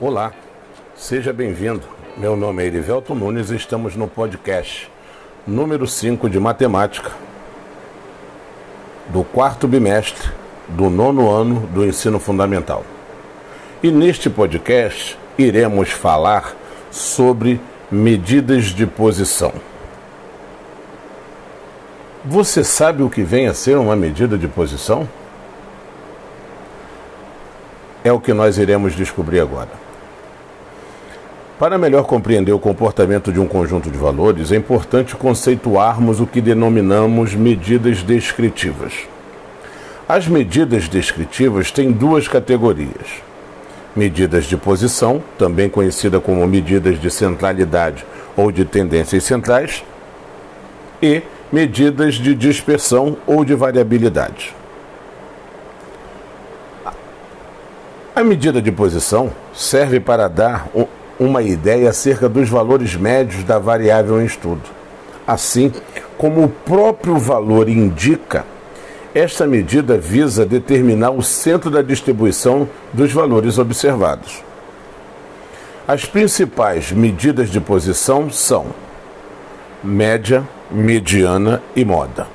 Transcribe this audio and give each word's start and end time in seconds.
Olá, 0.00 0.32
seja 0.96 1.32
bem-vindo. 1.32 1.82
Meu 2.16 2.34
nome 2.34 2.64
é 2.64 2.66
Erivelto 2.66 3.14
Nunes 3.14 3.52
e 3.52 3.54
estamos 3.54 3.94
no 3.94 4.08
podcast 4.08 4.90
número 5.46 5.86
5 5.86 6.28
de 6.28 6.40
Matemática 6.40 7.12
do 9.10 9.22
quarto 9.22 9.68
bimestre 9.68 10.32
do 10.68 10.90
nono 10.90 11.30
ano 11.30 11.68
do 11.68 11.86
ensino 11.86 12.18
fundamental. 12.18 12.84
E 13.84 13.92
neste 13.92 14.28
podcast 14.28 15.16
iremos 15.38 15.90
falar 15.90 16.56
sobre 16.90 17.60
medidas 17.88 18.64
de 18.64 18.88
posição. 18.88 19.52
Você 22.24 22.64
sabe 22.64 23.04
o 23.04 23.08
que 23.08 23.22
vem 23.22 23.46
a 23.46 23.54
ser 23.54 23.78
uma 23.78 23.94
medida 23.94 24.36
de 24.36 24.48
posição? 24.48 25.08
É 28.02 28.12
o 28.12 28.18
que 28.18 28.34
nós 28.34 28.58
iremos 28.58 28.92
descobrir 28.96 29.38
agora. 29.38 29.83
Para 31.58 31.78
melhor 31.78 32.04
compreender 32.04 32.52
o 32.52 32.58
comportamento 32.58 33.32
de 33.32 33.38
um 33.38 33.46
conjunto 33.46 33.88
de 33.88 33.96
valores, 33.96 34.50
é 34.50 34.56
importante 34.56 35.14
conceituarmos 35.14 36.20
o 36.20 36.26
que 36.26 36.40
denominamos 36.40 37.32
medidas 37.34 38.02
descritivas. 38.02 38.92
As 40.08 40.26
medidas 40.26 40.88
descritivas 40.88 41.70
têm 41.70 41.92
duas 41.92 42.26
categorias: 42.26 43.22
medidas 43.94 44.46
de 44.46 44.56
posição, 44.56 45.22
também 45.38 45.68
conhecida 45.68 46.18
como 46.18 46.44
medidas 46.44 47.00
de 47.00 47.08
centralidade 47.08 48.04
ou 48.36 48.50
de 48.50 48.64
tendências 48.64 49.22
centrais, 49.22 49.84
e 51.00 51.22
medidas 51.52 52.16
de 52.16 52.34
dispersão 52.34 53.16
ou 53.28 53.44
de 53.44 53.54
variabilidade. 53.54 54.52
A 58.16 58.24
medida 58.24 58.60
de 58.60 58.72
posição 58.72 59.32
serve 59.52 60.00
para 60.00 60.28
dar 60.28 60.68
uma 61.18 61.42
ideia 61.42 61.90
acerca 61.90 62.28
dos 62.28 62.48
valores 62.48 62.94
médios 62.94 63.44
da 63.44 63.58
variável 63.58 64.20
em 64.20 64.24
estudo. 64.24 64.62
Assim 65.26 65.72
como 66.18 66.44
o 66.44 66.48
próprio 66.48 67.18
valor 67.18 67.68
indica, 67.68 68.44
esta 69.14 69.46
medida 69.46 69.96
visa 69.96 70.44
determinar 70.44 71.10
o 71.10 71.22
centro 71.22 71.70
da 71.70 71.82
distribuição 71.82 72.68
dos 72.92 73.12
valores 73.12 73.58
observados. 73.58 74.42
As 75.86 76.04
principais 76.04 76.90
medidas 76.90 77.50
de 77.50 77.60
posição 77.60 78.30
são 78.30 78.66
média, 79.82 80.42
mediana 80.70 81.62
e 81.76 81.84
moda. 81.84 82.33